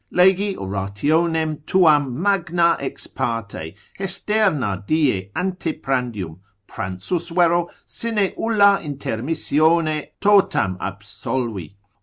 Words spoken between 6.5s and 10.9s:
pransus vero sine ulla intermissione totam